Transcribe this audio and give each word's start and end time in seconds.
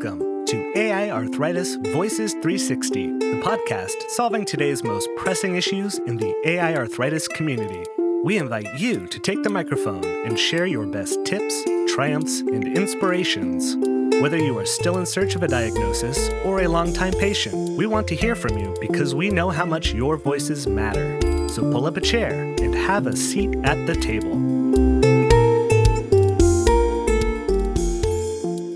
Welcome 0.00 0.46
to 0.46 0.78
AI 0.78 1.10
Arthritis 1.10 1.74
Voices 1.92 2.30
360, 2.34 3.18
the 3.18 3.42
podcast 3.42 4.00
solving 4.10 4.44
today's 4.44 4.84
most 4.84 5.08
pressing 5.16 5.56
issues 5.56 5.98
in 5.98 6.16
the 6.16 6.36
AI 6.46 6.76
arthritis 6.76 7.26
community. 7.26 7.84
We 8.22 8.38
invite 8.38 8.78
you 8.78 9.08
to 9.08 9.18
take 9.18 9.42
the 9.42 9.50
microphone 9.50 10.04
and 10.24 10.38
share 10.38 10.66
your 10.66 10.86
best 10.86 11.18
tips, 11.24 11.64
triumphs, 11.88 12.42
and 12.42 12.78
inspirations. 12.78 13.74
Whether 14.22 14.38
you 14.38 14.56
are 14.60 14.66
still 14.66 14.98
in 14.98 15.06
search 15.06 15.34
of 15.34 15.42
a 15.42 15.48
diagnosis 15.48 16.28
or 16.44 16.60
a 16.60 16.68
longtime 16.68 17.14
patient, 17.14 17.76
we 17.76 17.88
want 17.88 18.06
to 18.06 18.14
hear 18.14 18.36
from 18.36 18.56
you 18.56 18.76
because 18.80 19.16
we 19.16 19.30
know 19.30 19.50
how 19.50 19.64
much 19.64 19.94
your 19.94 20.16
voices 20.16 20.68
matter. 20.68 21.18
So 21.48 21.62
pull 21.72 21.86
up 21.86 21.96
a 21.96 22.00
chair 22.00 22.54
and 22.62 22.72
have 22.72 23.08
a 23.08 23.16
seat 23.16 23.56
at 23.64 23.84
the 23.88 23.96
table. 23.96 24.67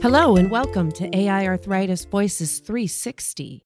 Hello, 0.03 0.35
and 0.35 0.51
welcome 0.51 0.91
to 0.91 1.17
AI 1.17 1.47
Arthritis 1.47 2.05
Voices 2.07 2.59
360. 2.59 3.63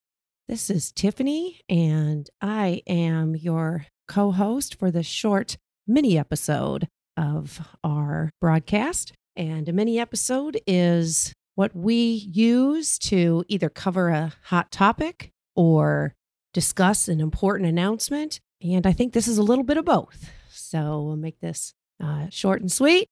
This 0.47 0.69
is 0.69 0.93
Tiffany, 0.93 1.63
and 1.67 2.29
I 2.43 2.83
am 2.87 3.35
your 3.35 3.87
co 4.07 4.33
host 4.33 4.79
for 4.79 4.91
this 4.91 5.07
short 5.07 5.57
mini 5.87 6.19
episode 6.19 6.89
of 7.17 7.67
our 7.83 8.29
broadcast. 8.39 9.15
And 9.35 9.67
a 9.67 9.73
mini 9.73 9.99
episode 9.99 10.61
is 10.67 11.33
what 11.55 11.75
we 11.75 11.95
use 12.31 12.99
to 12.99 13.43
either 13.49 13.71
cover 13.71 14.11
a 14.11 14.35
hot 14.43 14.71
topic 14.71 15.31
or 15.55 16.13
discuss 16.53 17.09
an 17.09 17.19
important 17.19 17.67
announcement. 17.67 18.41
And 18.61 18.87
I 18.87 18.93
think 18.93 19.15
this 19.15 19.27
is 19.27 19.39
a 19.39 19.43
little 19.43 19.65
bit 19.65 19.79
of 19.79 19.87
both. 19.87 20.31
So 20.51 21.01
we'll 21.01 21.17
make 21.17 21.41
this 21.41 21.73
uh, 21.99 22.27
short 22.29 22.61
and 22.61 22.71
sweet. 22.71 23.09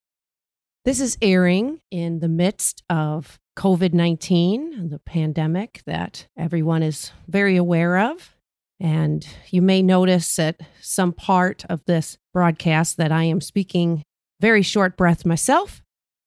This 0.84 1.00
is 1.00 1.16
airing 1.22 1.80
in 1.90 2.20
the 2.20 2.28
midst 2.28 2.82
of 2.90 3.38
COVID 3.56 3.94
19, 3.94 4.90
the 4.90 4.98
pandemic 4.98 5.80
that 5.86 6.26
everyone 6.36 6.82
is 6.82 7.10
very 7.26 7.56
aware 7.56 7.96
of. 7.96 8.36
And 8.78 9.26
you 9.48 9.62
may 9.62 9.80
notice 9.80 10.38
at 10.38 10.60
some 10.82 11.14
part 11.14 11.64
of 11.70 11.82
this 11.86 12.18
broadcast 12.34 12.98
that 12.98 13.10
I 13.10 13.24
am 13.24 13.40
speaking 13.40 14.02
very 14.40 14.60
short 14.60 14.94
breath 14.98 15.24
myself. 15.24 15.82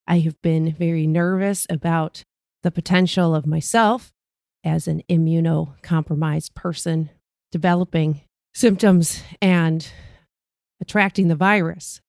I 0.08 0.20
have 0.20 0.42
been 0.42 0.74
very 0.74 1.06
nervous 1.06 1.68
about 1.70 2.24
the 2.64 2.72
potential 2.72 3.36
of 3.36 3.46
myself 3.46 4.12
as 4.64 4.88
an 4.88 5.04
immunocompromised 5.08 6.56
person 6.56 7.12
developing 7.52 8.22
symptoms 8.56 9.22
and 9.40 9.88
attracting 10.82 11.28
the 11.28 11.36
virus. 11.36 12.02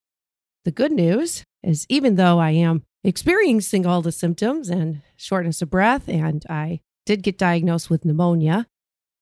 The 0.64 0.70
good 0.70 0.92
news 0.92 1.44
is 1.62 1.86
even 1.88 2.16
though 2.16 2.38
I 2.38 2.50
am 2.50 2.82
experiencing 3.04 3.86
all 3.86 4.02
the 4.02 4.12
symptoms 4.12 4.68
and 4.68 5.02
shortness 5.16 5.62
of 5.62 5.70
breath, 5.70 6.08
and 6.08 6.44
I 6.48 6.80
did 7.06 7.22
get 7.22 7.38
diagnosed 7.38 7.90
with 7.90 8.04
pneumonia, 8.04 8.66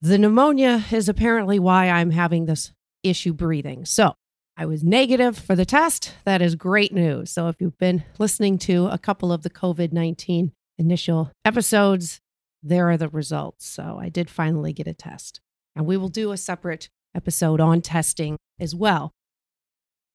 the 0.01 0.17
pneumonia 0.17 0.85
is 0.91 1.09
apparently 1.09 1.57
why 1.59 1.89
I'm 1.89 2.11
having 2.11 2.45
this 2.45 2.71
issue 3.03 3.33
breathing. 3.33 3.85
So 3.85 4.13
I 4.55 4.65
was 4.65 4.83
negative 4.83 5.37
for 5.37 5.55
the 5.55 5.65
test. 5.65 6.13
That 6.25 6.41
is 6.41 6.55
great 6.55 6.93
news. 6.93 7.31
So 7.31 7.47
if 7.47 7.57
you've 7.59 7.77
been 7.77 8.03
listening 8.17 8.57
to 8.59 8.87
a 8.87 8.97
couple 8.97 9.31
of 9.31 9.43
the 9.43 9.49
COVID 9.49 9.93
19 9.93 10.51
initial 10.77 11.31
episodes, 11.45 12.19
there 12.63 12.89
are 12.89 12.97
the 12.97 13.09
results. 13.09 13.67
So 13.67 13.99
I 14.01 14.09
did 14.09 14.29
finally 14.29 14.73
get 14.73 14.87
a 14.87 14.93
test. 14.93 15.41
And 15.75 15.85
we 15.85 15.95
will 15.95 16.09
do 16.09 16.31
a 16.31 16.37
separate 16.37 16.89
episode 17.15 17.59
on 17.59 17.81
testing 17.81 18.37
as 18.59 18.75
well. 18.75 19.13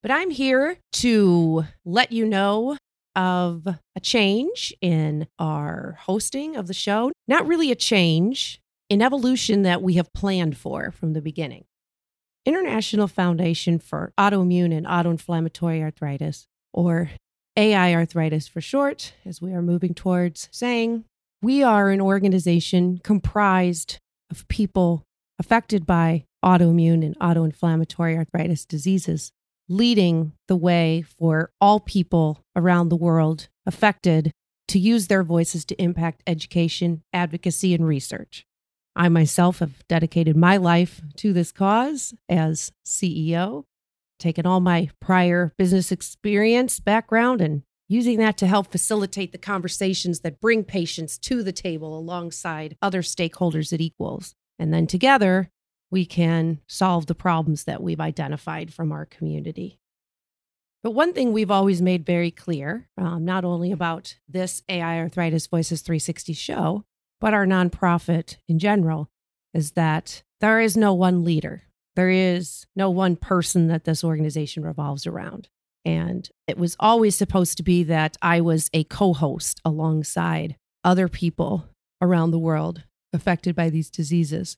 But 0.02 0.10
I'm 0.10 0.30
here 0.30 0.78
to 0.94 1.64
let 1.84 2.10
you 2.10 2.26
know 2.26 2.76
of 3.14 3.68
a 3.68 4.00
change 4.00 4.74
in 4.80 5.28
our 5.38 5.96
hosting 6.00 6.56
of 6.56 6.66
the 6.66 6.74
show. 6.74 7.12
Not 7.28 7.46
really 7.46 7.70
a 7.70 7.76
change, 7.76 8.60
an 8.90 9.00
evolution 9.00 9.62
that 9.62 9.80
we 9.80 9.94
have 9.94 10.12
planned 10.12 10.56
for 10.56 10.90
from 10.90 11.12
the 11.12 11.22
beginning. 11.22 11.66
International 12.44 13.06
Foundation 13.06 13.78
for 13.78 14.12
Autoimmune 14.18 14.76
and 14.76 14.86
Autoinflammatory 14.86 15.80
Arthritis, 15.80 16.46
or 16.72 17.10
AI 17.56 17.94
Arthritis 17.94 18.48
for 18.48 18.60
short, 18.60 19.14
as 19.24 19.40
we 19.40 19.52
are 19.52 19.62
moving 19.62 19.94
towards 19.94 20.48
saying, 20.50 21.04
we 21.40 21.62
are 21.62 21.90
an 21.90 22.00
organization 22.00 22.98
comprised 23.04 23.98
of 24.30 24.48
people 24.48 25.04
affected 25.38 25.86
by 25.86 26.24
autoimmune 26.44 27.04
and 27.04 27.16
autoinflammatory 27.20 28.16
arthritis 28.16 28.64
diseases 28.64 29.30
leading 29.68 30.32
the 30.48 30.56
way 30.56 31.02
for 31.02 31.52
all 31.60 31.80
people 31.80 32.44
around 32.56 32.88
the 32.88 32.96
world 32.96 33.48
affected 33.66 34.32
to 34.68 34.78
use 34.78 35.06
their 35.06 35.22
voices 35.22 35.64
to 35.66 35.82
impact 35.82 36.22
education, 36.26 37.02
advocacy, 37.12 37.74
and 37.74 37.86
research. 37.86 38.46
I 38.94 39.08
myself 39.08 39.60
have 39.60 39.86
dedicated 39.88 40.36
my 40.36 40.56
life 40.56 41.00
to 41.16 41.32
this 41.32 41.52
cause 41.52 42.14
as 42.28 42.72
CEO, 42.86 43.64
taken 44.18 44.46
all 44.46 44.60
my 44.60 44.90
prior 45.00 45.52
business 45.56 45.90
experience, 45.90 46.78
background, 46.80 47.40
and 47.40 47.62
using 47.88 48.18
that 48.18 48.36
to 48.38 48.46
help 48.46 48.70
facilitate 48.70 49.32
the 49.32 49.38
conversations 49.38 50.20
that 50.20 50.40
bring 50.40 50.64
patients 50.64 51.18
to 51.18 51.42
the 51.42 51.52
table 51.52 51.98
alongside 51.98 52.76
other 52.80 53.02
stakeholders 53.02 53.72
at 53.72 53.80
equals. 53.80 54.34
And 54.58 54.72
then 54.72 54.86
together, 54.86 55.50
we 55.92 56.06
can 56.06 56.58
solve 56.66 57.06
the 57.06 57.14
problems 57.14 57.64
that 57.64 57.82
we've 57.82 58.00
identified 58.00 58.72
from 58.72 58.90
our 58.90 59.04
community. 59.04 59.78
But 60.82 60.92
one 60.92 61.12
thing 61.12 61.32
we've 61.32 61.50
always 61.50 61.80
made 61.82 62.04
very 62.04 62.30
clear, 62.30 62.88
um, 62.96 63.24
not 63.24 63.44
only 63.44 63.70
about 63.70 64.16
this 64.26 64.62
AI 64.68 64.98
Arthritis 64.98 65.46
Voices 65.46 65.82
360 65.82 66.32
show, 66.32 66.84
but 67.20 67.34
our 67.34 67.46
nonprofit 67.46 68.38
in 68.48 68.58
general, 68.58 69.10
is 69.54 69.72
that 69.72 70.22
there 70.40 70.60
is 70.60 70.76
no 70.76 70.94
one 70.94 71.22
leader. 71.22 71.64
There 71.94 72.10
is 72.10 72.66
no 72.74 72.88
one 72.90 73.14
person 73.14 73.68
that 73.68 73.84
this 73.84 74.02
organization 74.02 74.64
revolves 74.64 75.06
around. 75.06 75.48
And 75.84 76.28
it 76.48 76.56
was 76.56 76.74
always 76.80 77.14
supposed 77.14 77.58
to 77.58 77.62
be 77.62 77.82
that 77.84 78.16
I 78.22 78.40
was 78.40 78.70
a 78.72 78.84
co 78.84 79.12
host 79.12 79.60
alongside 79.64 80.56
other 80.82 81.06
people 81.06 81.68
around 82.00 82.30
the 82.30 82.38
world 82.38 82.84
affected 83.12 83.54
by 83.54 83.68
these 83.68 83.90
diseases. 83.90 84.56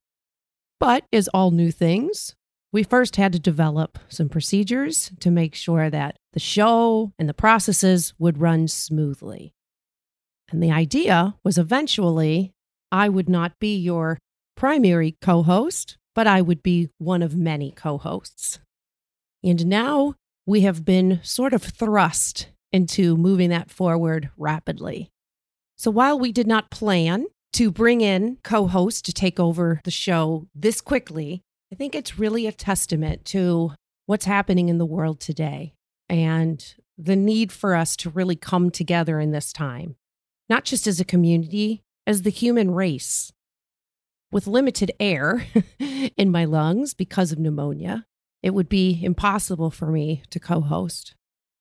But 0.84 1.06
as 1.14 1.28
all 1.28 1.50
new 1.50 1.72
things, 1.72 2.36
we 2.70 2.82
first 2.82 3.16
had 3.16 3.32
to 3.32 3.38
develop 3.38 3.98
some 4.10 4.28
procedures 4.28 5.10
to 5.20 5.30
make 5.30 5.54
sure 5.54 5.88
that 5.88 6.18
the 6.34 6.40
show 6.40 7.14
and 7.18 7.26
the 7.26 7.32
processes 7.32 8.12
would 8.18 8.36
run 8.36 8.68
smoothly. 8.68 9.54
And 10.52 10.62
the 10.62 10.70
idea 10.70 11.36
was 11.42 11.56
eventually 11.56 12.52
I 12.92 13.08
would 13.08 13.30
not 13.30 13.58
be 13.58 13.78
your 13.78 14.18
primary 14.58 15.16
co 15.22 15.42
host, 15.42 15.96
but 16.14 16.26
I 16.26 16.42
would 16.42 16.62
be 16.62 16.90
one 16.98 17.22
of 17.22 17.34
many 17.34 17.70
co 17.70 17.96
hosts. 17.96 18.58
And 19.42 19.64
now 19.64 20.16
we 20.44 20.60
have 20.60 20.84
been 20.84 21.18
sort 21.22 21.54
of 21.54 21.62
thrust 21.62 22.48
into 22.72 23.16
moving 23.16 23.48
that 23.48 23.70
forward 23.70 24.28
rapidly. 24.36 25.10
So 25.78 25.90
while 25.90 26.18
we 26.18 26.30
did 26.30 26.46
not 26.46 26.70
plan 26.70 27.24
to 27.54 27.70
bring 27.70 28.00
in 28.00 28.38
co 28.42 28.66
hosts 28.66 29.00
to 29.02 29.12
take 29.12 29.40
over 29.40 29.80
the 29.84 29.90
show 29.90 30.46
this 30.54 30.80
quickly, 30.80 31.42
I 31.72 31.76
think 31.76 31.94
it's 31.94 32.18
really 32.18 32.46
a 32.46 32.52
testament 32.52 33.24
to 33.26 33.72
what's 34.06 34.26
happening 34.26 34.68
in 34.68 34.78
the 34.78 34.86
world 34.86 35.20
today 35.20 35.74
and 36.08 36.74
the 36.98 37.16
need 37.16 37.50
for 37.50 37.74
us 37.74 37.96
to 37.96 38.10
really 38.10 38.36
come 38.36 38.70
together 38.70 39.18
in 39.18 39.30
this 39.30 39.52
time, 39.52 39.96
not 40.48 40.64
just 40.64 40.86
as 40.86 41.00
a 41.00 41.04
community, 41.04 41.82
as 42.06 42.22
the 42.22 42.30
human 42.30 42.72
race. 42.72 43.32
With 44.30 44.46
limited 44.48 44.90
air 44.98 45.46
in 45.78 46.30
my 46.30 46.44
lungs 46.44 46.92
because 46.92 47.30
of 47.30 47.38
pneumonia, 47.38 48.04
it 48.42 48.52
would 48.52 48.68
be 48.68 49.00
impossible 49.02 49.70
for 49.70 49.86
me 49.86 50.22
to 50.30 50.40
co 50.40 50.60
host. 50.60 51.14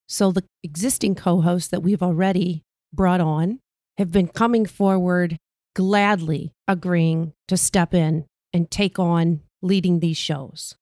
So, 0.08 0.32
the 0.32 0.44
existing 0.64 1.14
co 1.14 1.40
hosts 1.40 1.68
that 1.68 1.84
we've 1.84 2.02
already 2.02 2.62
brought 2.92 3.20
on 3.20 3.60
have 3.96 4.10
been 4.10 4.26
coming 4.26 4.66
forward 4.66 5.38
gladly 5.74 6.52
agreeing 6.68 7.32
to 7.48 7.56
step 7.56 7.94
in 7.94 8.26
and 8.52 8.70
take 8.70 8.98
on 8.98 9.40
leading 9.62 10.00
these 10.00 10.16
shows. 10.16 10.76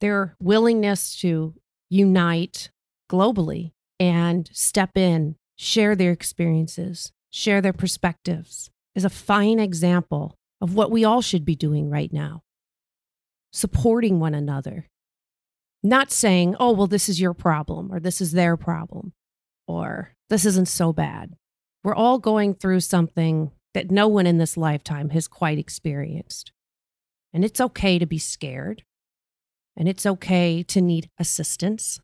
Their 0.00 0.34
willingness 0.40 1.18
to 1.20 1.54
unite 1.90 2.70
globally 3.10 3.72
and 3.98 4.48
step 4.52 4.96
in, 4.96 5.36
share 5.56 5.94
their 5.94 6.12
experiences, 6.12 7.12
share 7.30 7.60
their 7.60 7.72
perspectives 7.72 8.70
is 8.94 9.04
a 9.04 9.10
fine 9.10 9.58
example 9.58 10.36
of 10.60 10.74
what 10.74 10.90
we 10.90 11.04
all 11.04 11.22
should 11.22 11.44
be 11.44 11.54
doing 11.54 11.90
right 11.90 12.12
now. 12.12 12.42
Supporting 13.52 14.20
one 14.20 14.34
another, 14.34 14.86
not 15.82 16.10
saying, 16.10 16.56
oh, 16.60 16.72
well, 16.72 16.86
this 16.86 17.08
is 17.08 17.20
your 17.20 17.34
problem 17.34 17.92
or 17.92 18.00
this 18.00 18.20
is 18.20 18.32
their 18.32 18.56
problem 18.56 19.12
or 19.66 20.14
this 20.28 20.44
isn't 20.44 20.68
so 20.68 20.92
bad. 20.92 21.34
We're 21.82 21.94
all 21.94 22.18
going 22.18 22.54
through 22.54 22.80
something 22.80 23.50
that 23.74 23.90
no 23.90 24.08
one 24.08 24.26
in 24.26 24.38
this 24.38 24.56
lifetime 24.56 25.10
has 25.10 25.28
quite 25.28 25.58
experienced. 25.58 26.52
And 27.32 27.44
it's 27.44 27.60
okay 27.60 27.98
to 27.98 28.06
be 28.06 28.18
scared, 28.18 28.82
and 29.76 29.88
it's 29.88 30.04
okay 30.04 30.62
to 30.64 30.80
need 30.80 31.08
assistance, 31.18 32.00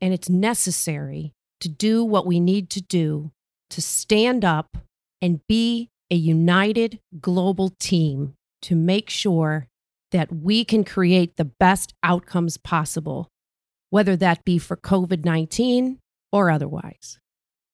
and 0.00 0.12
it's 0.12 0.28
necessary 0.28 1.32
to 1.60 1.68
do 1.68 2.04
what 2.04 2.26
we 2.26 2.40
need 2.40 2.70
to 2.70 2.82
do 2.82 3.30
to 3.70 3.80
stand 3.80 4.44
up 4.44 4.76
and 5.22 5.40
be 5.48 5.88
a 6.10 6.16
united 6.16 7.00
global 7.20 7.70
team 7.78 8.34
to 8.62 8.74
make 8.74 9.08
sure 9.08 9.68
that 10.12 10.32
we 10.32 10.64
can 10.64 10.84
create 10.84 11.36
the 11.36 11.44
best 11.44 11.94
outcomes 12.02 12.56
possible, 12.56 13.28
whether 13.90 14.16
that 14.16 14.44
be 14.44 14.58
for 14.58 14.76
COVID 14.76 15.24
19 15.24 15.98
or 16.32 16.50
otherwise. 16.50 17.18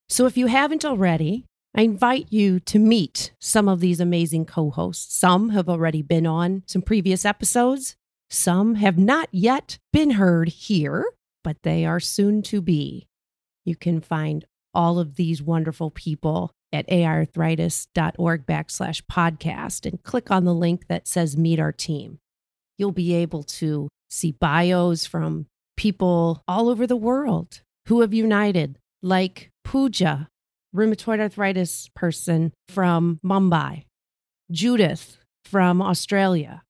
So 0.09 0.27
if 0.27 0.37
you 0.37 0.47
haven't 0.47 0.85
already, 0.85 1.47
I 1.75 1.83
invite 1.83 2.27
you 2.31 2.59
to 2.61 2.79
meet 2.79 3.33
some 3.39 3.69
of 3.69 3.81
these 3.81 4.01
amazing 4.01 4.47
co 4.47 4.71
hosts. 4.71 5.15
Some 5.17 5.51
have 5.51 5.69
already 5.69 6.03
been 6.03 6.27
on 6.27 6.63
some 6.67 6.83
previous 6.83 7.25
episodes, 7.25 7.97
some 8.29 8.77
have 8.77 8.99
not 8.99 9.29
yet 9.33 9.79
been 9.93 10.13
heard 10.13 10.49
here, 10.49 11.05
but 11.43 11.63
they 11.63 11.85
are 11.85 12.01
soon 12.01 12.43
to 12.43 12.61
be. 12.61 13.09
You 13.65 13.77
can 13.77 14.01
find 14.01 14.45
all 14.75 14.99
of 14.99 15.17
these 15.17 15.43
wonderful 15.43 15.91
people 15.91 16.53
at 16.73 16.89
aiarthritis.org 16.89 18.47
backslash 18.47 19.03
podcast 19.11 19.87
and 19.87 20.03
click 20.03 20.31
on 20.31 20.45
the 20.45 20.55
link 20.55 20.87
that 20.89 21.09
says 21.09 21.37
meet 21.37 21.59
our 21.59 21.73
team. 21.73 22.19
You'll 22.79 22.93
be 22.93 23.15
able 23.15 23.43
to 23.43 23.89
see 24.09 24.33
bios 24.33 25.07
from 25.07 25.47
people 25.77 26.43
all 26.47 26.69
over 26.69 26.87
the 26.87 26.97
world 26.97 27.63
who 27.87 28.01
have 28.01 28.15
united, 28.15 28.79
like 29.03 29.51
Pooja, 29.65 30.29
rheumatoid 30.75 31.21
arthritis 31.21 31.91
person 31.95 32.53
from 32.69 33.21
Mumbai, 33.25 33.85
Judith 34.51 35.19
from 35.45 35.83
Australia, 35.83 36.63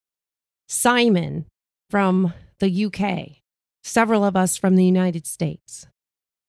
Simon 0.68 1.46
from 1.90 2.32
the 2.60 2.86
UK, 2.86 3.42
several 3.82 4.24
of 4.24 4.36
us 4.36 4.56
from 4.56 4.76
the 4.76 4.84
United 4.84 5.26
States. 5.26 5.86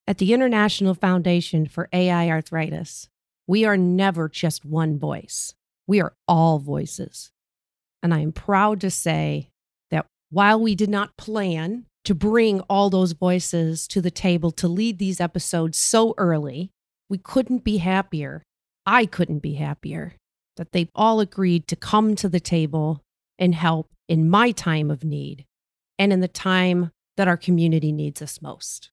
At 0.08 0.18
the 0.18 0.34
International 0.34 0.94
Foundation 0.94 1.66
for 1.66 1.90
AI 1.94 2.30
Arthritis, 2.30 3.08
we 3.48 3.66
are 3.66 3.78
never 3.78 4.30
just 4.30 4.66
one 4.66 4.98
voice. 4.98 5.54
We 5.88 6.02
are 6.02 6.14
all 6.28 6.60
voices. 6.60 7.32
And 8.04 8.14
I 8.14 8.20
am 8.20 8.32
proud 8.32 8.82
to 8.82 8.90
say 8.90 9.50
that 9.90 10.06
while 10.30 10.60
we 10.60 10.76
did 10.76 10.90
not 10.90 11.18
plan 11.18 11.86
to 12.06 12.16
bring 12.16 12.62
all 12.62 12.90
those 12.90 13.12
voices 13.12 13.88
to 13.90 14.02
the 14.02 14.12
table 14.12 14.52
to 14.52 14.68
lead 14.68 14.98
these 14.98 15.22
episodes 15.22 15.78
so 15.78 16.16
early, 16.18 16.72
we 17.12 17.18
couldn't 17.18 17.66
be 17.66 17.80
happier. 17.80 18.42
I 18.86 19.06
couldn't 19.06 19.40
be 19.40 19.56
happier 19.56 20.16
that 20.56 20.72
they've 20.72 20.90
all 20.96 21.20
agreed 21.20 21.68
to 21.68 21.76
come 21.76 22.16
to 22.16 22.30
the 22.30 22.40
table 22.40 23.04
and 23.38 23.54
help 23.54 23.90
in 24.08 24.30
my 24.30 24.52
time 24.52 24.90
of 24.90 25.04
need 25.04 25.46
and 26.00 26.14
in 26.14 26.22
the 26.22 26.30
time 26.30 26.92
that 27.18 27.28
our 27.28 27.36
community 27.36 27.92
needs 27.92 28.22
us 28.22 28.42
most. 28.42 28.92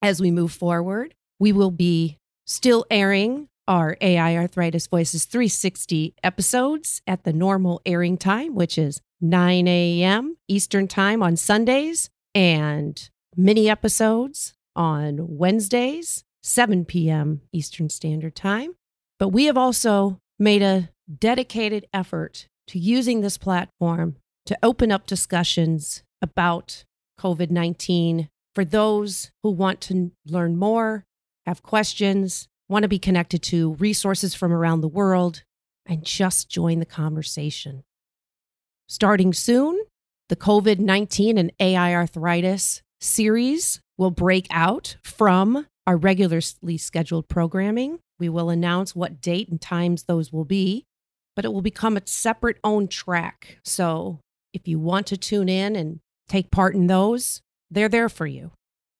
As 0.00 0.22
we 0.22 0.30
move 0.30 0.52
forward, 0.52 1.14
we 1.38 1.52
will 1.52 1.70
be 1.70 2.16
still 2.46 2.86
airing 2.90 3.48
our 3.68 3.98
AI 4.00 4.36
Arthritis 4.38 4.86
Voices 4.86 5.26
360 5.26 6.14
episodes 6.24 7.02
at 7.06 7.24
the 7.24 7.32
normal 7.32 7.82
airing 7.84 8.16
time, 8.16 8.54
which 8.54 8.78
is 8.78 9.02
9 9.20 9.68
a.m. 9.68 10.38
Eastern 10.48 10.88
Time 10.88 11.22
on 11.22 11.36
Sundays, 11.36 12.08
and 12.34 13.10
mini 13.36 13.68
episodes 13.68 14.54
on 14.74 15.36
Wednesdays 15.36 16.24
7 16.42 16.84
p.m. 16.84 17.42
Eastern 17.52 17.90
Standard 17.90 18.34
Time. 18.34 18.74
But 19.18 19.28
we 19.28 19.44
have 19.44 19.58
also 19.58 20.18
made 20.38 20.62
a 20.62 20.90
dedicated 21.18 21.86
effort 21.92 22.46
to 22.68 22.78
using 22.78 23.20
this 23.20 23.36
platform 23.36 24.16
to 24.46 24.58
open 24.62 24.90
up 24.90 25.06
discussions 25.06 26.02
about 26.22 26.84
COVID 27.18 27.50
19 27.50 28.28
for 28.54 28.64
those 28.64 29.30
who 29.42 29.50
want 29.50 29.80
to 29.82 30.12
learn 30.26 30.56
more, 30.56 31.04
have 31.46 31.62
questions, 31.62 32.48
want 32.68 32.82
to 32.82 32.88
be 32.88 32.98
connected 32.98 33.42
to 33.42 33.74
resources 33.74 34.34
from 34.34 34.52
around 34.52 34.80
the 34.80 34.88
world, 34.88 35.42
and 35.86 36.04
just 36.04 36.48
join 36.48 36.78
the 36.78 36.86
conversation. 36.86 37.82
Starting 38.88 39.32
soon, 39.32 39.80
the 40.28 40.36
COVID 40.36 40.78
19 40.78 41.38
and 41.38 41.52
AI 41.60 41.94
arthritis 41.94 42.82
series 43.00 43.80
will 43.98 44.10
break 44.10 44.46
out 44.50 44.96
from 45.02 45.66
our 45.90 45.96
regularly 45.96 46.78
scheduled 46.78 47.26
programming. 47.26 47.98
We 48.20 48.28
will 48.28 48.48
announce 48.48 48.94
what 48.94 49.20
date 49.20 49.48
and 49.48 49.60
times 49.60 50.04
those 50.04 50.32
will 50.32 50.44
be, 50.44 50.86
but 51.34 51.44
it 51.44 51.52
will 51.52 51.62
become 51.62 51.96
a 51.96 52.06
separate 52.06 52.58
own 52.62 52.86
track. 52.86 53.58
So 53.64 54.20
if 54.54 54.68
you 54.68 54.78
want 54.78 55.08
to 55.08 55.16
tune 55.16 55.48
in 55.48 55.74
and 55.74 55.98
take 56.28 56.52
part 56.52 56.76
in 56.76 56.86
those, 56.86 57.42
they're 57.72 57.88
there 57.88 58.08
for 58.08 58.24
you. 58.24 58.52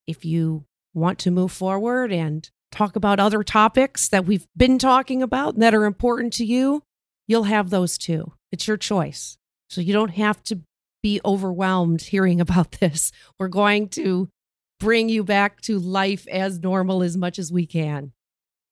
If 0.09 0.25
you 0.25 0.65
want 0.93 1.21
to 1.21 1.31
move 1.31 1.53
forward 1.53 2.11
and 2.11 2.51
talk 2.73 2.97
about 2.97 3.21
other 3.21 3.45
topics 3.45 4.09
that 4.09 4.27
we've 4.27 4.49
been 4.57 4.77
talking 4.77 5.23
about 5.23 5.61
that 5.61 5.77
are 5.77 5.85
important 5.85 6.33
to 6.33 6.45
you, 6.45 6.83
you'll 7.29 7.45
have 7.45 7.71
those 7.71 7.97
too. 7.99 8.33
It's 8.51 8.67
your 8.67 8.77
choice. 8.77 9.39
So 9.69 9.81
you 9.81 9.93
don't 9.93 10.17
have 10.17 10.43
to 10.45 10.59
be 11.05 11.21
overwhelmed 11.25 12.03
hearing 12.03 12.41
about 12.41 12.73
this. 12.81 13.13
We're 13.39 13.47
going 13.47 13.91
to 13.91 14.29
bring 14.81 15.09
you 15.09 15.23
back 15.23 15.61
to 15.61 15.79
life 15.79 16.27
as 16.29 16.59
normal 16.59 17.05
as 17.05 17.17
much 17.17 17.39
as 17.39 17.53
we 17.53 17.67
can. 17.67 18.13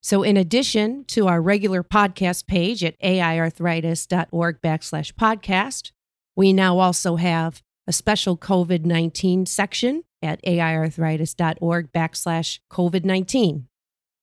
So, 0.02 0.22
in 0.22 0.37
addition 0.37 1.05
to 1.08 1.28
our 1.28 1.40
regular 1.40 1.84
podcast 1.84 2.46
page 2.46 2.82
at 2.82 2.99
aiarthritis.org 3.00 4.60
backslash 4.60 5.12
podcast, 5.12 5.93
we 6.34 6.52
now 6.52 6.78
also 6.78 7.16
have 7.16 7.62
a 7.87 7.93
special 7.93 8.37
COVID 8.37 8.84
19 8.84 9.46
section 9.46 10.05
at 10.22 10.43
aiarthritis.org 10.44 11.93
backslash 11.93 12.61
COVID 12.70 13.04
19. 13.04 13.69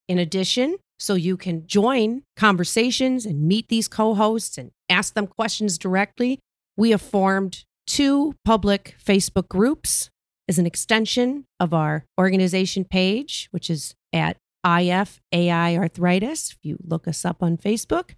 In 0.08 0.20
addition, 0.20 0.78
so 0.98 1.14
you 1.16 1.38
can 1.38 1.68
join 1.68 2.24
conversations 2.36 3.26
and 3.26 3.42
meet 3.42 3.70
these 3.70 3.88
co 3.88 4.16
hosts 4.16 4.58
and 4.58 4.72
ask 4.90 5.14
them 5.14 5.28
questions 5.28 5.78
directly, 5.78 6.40
we 6.78 6.92
have 6.92 7.02
formed 7.02 7.66
two 7.86 8.34
public 8.44 8.96
Facebook 9.04 9.48
groups 9.48 10.10
is 10.48 10.60
an 10.60 10.66
extension 10.66 11.46
of 11.60 11.74
our 11.74 12.06
organization 12.20 12.86
page, 12.86 13.48
which 13.52 13.70
is 13.70 13.96
at 14.14 14.38
IFAI 14.66 15.78
Arthritis. 15.78 16.52
If 16.52 16.58
you 16.64 16.78
look 16.84 17.08
us 17.08 17.26
up 17.26 17.42
on 17.42 17.58
Facebook, 17.58 18.12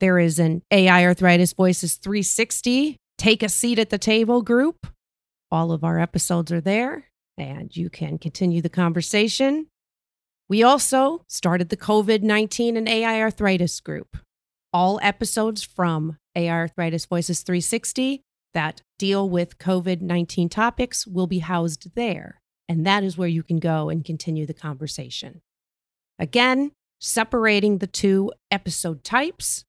there 0.00 0.18
is 0.18 0.38
an 0.38 0.62
AI 0.70 1.04
Arthritis 1.04 1.52
Voices 1.52 1.96
360 1.96 2.96
Take 3.16 3.42
a 3.42 3.48
Seat 3.48 3.78
at 3.78 3.90
the 3.90 3.98
Table 3.98 4.42
group. 4.42 4.86
All 5.50 5.72
of 5.72 5.82
our 5.82 5.98
episodes 5.98 6.52
are 6.52 6.60
there, 6.60 7.06
and 7.36 7.74
you 7.76 7.90
can 7.90 8.18
continue 8.18 8.62
the 8.62 8.68
conversation. 8.68 9.66
We 10.48 10.62
also 10.62 11.24
started 11.26 11.68
the 11.68 11.76
COVID 11.76 12.22
19 12.22 12.76
and 12.76 12.88
AI 12.88 13.20
Arthritis 13.20 13.80
group. 13.80 14.16
All 14.72 15.00
episodes 15.02 15.62
from 15.62 16.16
AI 16.36 16.52
Arthritis 16.52 17.06
Voices 17.06 17.42
360 17.42 18.22
that 18.54 18.82
deal 18.98 19.28
with 19.28 19.58
COVID 19.58 20.00
19 20.00 20.48
topics 20.48 21.06
will 21.06 21.26
be 21.26 21.40
housed 21.40 21.94
there. 21.94 22.40
And 22.68 22.84
that 22.86 23.02
is 23.02 23.16
where 23.16 23.28
you 23.28 23.42
can 23.42 23.58
go 23.58 23.88
and 23.88 24.04
continue 24.04 24.44
the 24.44 24.54
conversation. 24.54 25.40
Again, 26.18 26.72
separating 27.00 27.78
the 27.78 27.86
two 27.86 28.32
episode 28.50 29.04
types 29.04 29.64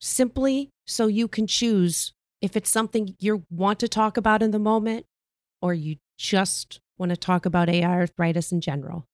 simply 0.00 0.70
so 0.86 1.06
you 1.06 1.28
can 1.28 1.46
choose 1.46 2.12
if 2.40 2.56
it's 2.56 2.70
something 2.70 3.14
you 3.18 3.44
want 3.50 3.78
to 3.80 3.88
talk 3.88 4.16
about 4.16 4.42
in 4.42 4.50
the 4.50 4.58
moment 4.58 5.04
or 5.60 5.74
you 5.74 5.96
just 6.18 6.80
want 6.98 7.10
to 7.10 7.16
talk 7.16 7.46
about 7.46 7.68
AI 7.68 7.88
arthritis 7.88 8.50
in 8.50 8.60
general. 8.60 9.06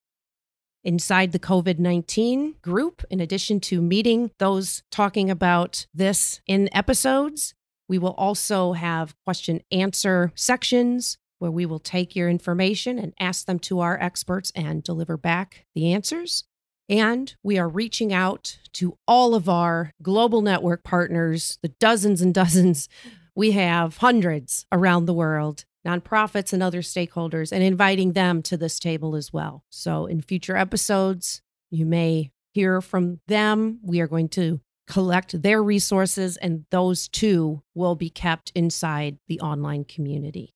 Inside 0.84 1.32
the 1.32 1.40
COVID 1.40 1.80
19 1.80 2.56
group, 2.62 3.02
in 3.10 3.20
addition 3.20 3.58
to 3.60 3.82
meeting 3.82 4.30
those 4.38 4.84
talking 4.90 5.28
about 5.28 5.86
this 5.92 6.40
in 6.46 6.68
episodes, 6.72 7.54
we 7.88 7.98
will 7.98 8.14
also 8.14 8.72
have 8.72 9.14
question 9.24 9.60
answer 9.70 10.32
sections 10.34 11.18
where 11.38 11.50
we 11.50 11.66
will 11.66 11.78
take 11.78 12.16
your 12.16 12.28
information 12.28 12.98
and 12.98 13.12
ask 13.20 13.46
them 13.46 13.58
to 13.58 13.80
our 13.80 14.00
experts 14.00 14.50
and 14.54 14.82
deliver 14.82 15.16
back 15.16 15.66
the 15.74 15.92
answers. 15.92 16.44
And 16.88 17.34
we 17.42 17.58
are 17.58 17.68
reaching 17.68 18.12
out 18.12 18.58
to 18.74 18.96
all 19.06 19.34
of 19.34 19.48
our 19.48 19.92
global 20.02 20.40
network 20.40 20.84
partners, 20.84 21.58
the 21.62 21.68
dozens 21.80 22.22
and 22.22 22.32
dozens. 22.34 22.88
We 23.34 23.52
have 23.52 23.98
hundreds 23.98 24.66
around 24.72 25.06
the 25.06 25.14
world, 25.14 25.64
nonprofits 25.86 26.52
and 26.52 26.62
other 26.62 26.80
stakeholders, 26.80 27.52
and 27.52 27.62
inviting 27.62 28.12
them 28.12 28.42
to 28.42 28.56
this 28.56 28.78
table 28.78 29.14
as 29.14 29.32
well. 29.32 29.64
So 29.70 30.06
in 30.06 30.22
future 30.22 30.56
episodes, 30.56 31.42
you 31.70 31.84
may 31.84 32.30
hear 32.54 32.80
from 32.80 33.20
them. 33.26 33.80
We 33.82 34.00
are 34.00 34.06
going 34.06 34.28
to 34.30 34.60
collect 34.86 35.42
their 35.42 35.62
resources, 35.62 36.36
and 36.36 36.64
those 36.70 37.08
too 37.08 37.62
will 37.74 37.94
be 37.94 38.10
kept 38.10 38.52
inside 38.54 39.18
the 39.28 39.40
online 39.40 39.84
community. 39.84 40.54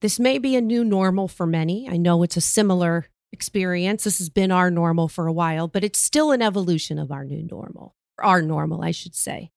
This 0.00 0.20
may 0.20 0.38
be 0.38 0.54
a 0.54 0.60
new 0.60 0.84
normal 0.84 1.26
for 1.26 1.46
many. 1.46 1.88
I 1.88 1.96
know 1.96 2.22
it's 2.22 2.36
a 2.36 2.40
similar 2.40 3.08
experience. 3.32 4.04
This 4.04 4.18
has 4.18 4.30
been 4.30 4.52
our 4.52 4.70
normal 4.70 5.08
for 5.08 5.26
a 5.26 5.32
while, 5.32 5.66
but 5.66 5.82
it's 5.82 5.98
still 5.98 6.30
an 6.30 6.42
evolution 6.42 6.98
of 6.98 7.10
our 7.10 7.24
new 7.24 7.46
normal, 7.50 7.96
our 8.18 8.40
normal, 8.40 8.82
I 8.82 8.92
should 8.92 9.14
say. 9.14 9.50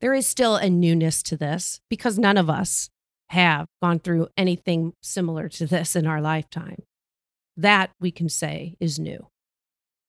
There 0.00 0.14
is 0.14 0.26
still 0.26 0.56
a 0.56 0.70
newness 0.70 1.22
to 1.24 1.36
this 1.36 1.80
because 1.88 2.18
none 2.18 2.36
of 2.36 2.48
us 2.48 2.90
have 3.30 3.66
gone 3.80 3.98
through 3.98 4.28
anything 4.36 4.92
similar 5.02 5.48
to 5.48 5.66
this 5.66 5.96
in 5.96 6.06
our 6.06 6.20
lifetime. 6.20 6.82
That 7.56 7.90
we 8.00 8.10
can 8.10 8.28
say 8.28 8.76
is 8.80 8.98
new. 8.98 9.28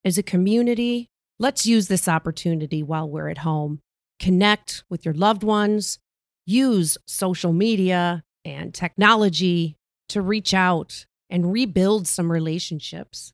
As 0.04 0.18
a 0.18 0.22
community, 0.22 1.10
Let's 1.38 1.66
use 1.66 1.88
this 1.88 2.06
opportunity 2.06 2.82
while 2.82 3.08
we're 3.08 3.28
at 3.28 3.38
home. 3.38 3.80
Connect 4.20 4.84
with 4.88 5.04
your 5.04 5.14
loved 5.14 5.42
ones, 5.42 5.98
use 6.46 6.96
social 7.06 7.52
media 7.52 8.22
and 8.44 8.72
technology 8.72 9.76
to 10.10 10.22
reach 10.22 10.54
out 10.54 11.06
and 11.28 11.52
rebuild 11.52 12.06
some 12.06 12.30
relationships. 12.30 13.32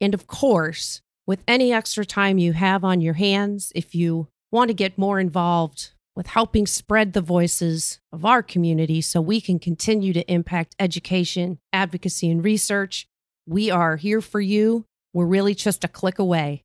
And 0.00 0.14
of 0.14 0.26
course, 0.26 1.02
with 1.26 1.42
any 1.46 1.72
extra 1.72 2.06
time 2.06 2.38
you 2.38 2.54
have 2.54 2.84
on 2.84 3.02
your 3.02 3.14
hands, 3.14 3.72
if 3.74 3.94
you 3.94 4.28
want 4.50 4.68
to 4.68 4.74
get 4.74 4.96
more 4.96 5.20
involved 5.20 5.90
with 6.16 6.28
helping 6.28 6.66
spread 6.66 7.12
the 7.12 7.20
voices 7.20 8.00
of 8.10 8.24
our 8.24 8.42
community 8.42 9.02
so 9.02 9.20
we 9.20 9.40
can 9.40 9.58
continue 9.58 10.14
to 10.14 10.32
impact 10.32 10.74
education, 10.78 11.58
advocacy, 11.72 12.30
and 12.30 12.42
research, 12.42 13.06
we 13.46 13.70
are 13.70 13.96
here 13.96 14.22
for 14.22 14.40
you. 14.40 14.86
We're 15.12 15.26
really 15.26 15.54
just 15.54 15.84
a 15.84 15.88
click 15.88 16.18
away. 16.18 16.64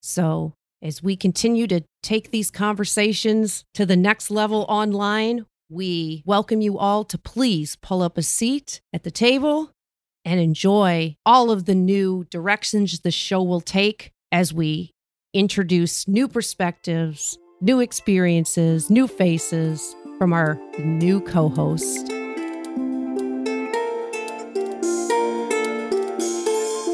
So, 0.00 0.54
as 0.82 1.02
we 1.02 1.14
continue 1.14 1.66
to 1.66 1.82
take 2.02 2.30
these 2.30 2.50
conversations 2.50 3.64
to 3.74 3.84
the 3.84 3.96
next 3.96 4.30
level 4.30 4.64
online, 4.68 5.44
we 5.68 6.22
welcome 6.24 6.60
you 6.60 6.78
all 6.78 7.04
to 7.04 7.18
please 7.18 7.76
pull 7.76 8.02
up 8.02 8.16
a 8.16 8.22
seat 8.22 8.80
at 8.92 9.04
the 9.04 9.10
table 9.10 9.72
and 10.24 10.40
enjoy 10.40 11.16
all 11.24 11.50
of 11.50 11.66
the 11.66 11.74
new 11.74 12.24
directions 12.30 13.00
the 13.00 13.10
show 13.10 13.42
will 13.42 13.60
take 13.60 14.10
as 14.32 14.52
we 14.52 14.92
introduce 15.32 16.08
new 16.08 16.28
perspectives, 16.28 17.38
new 17.60 17.80
experiences, 17.80 18.90
new 18.90 19.06
faces 19.06 19.94
from 20.18 20.32
our 20.32 20.58
new 20.78 21.20
co 21.20 21.48
host. 21.48 22.19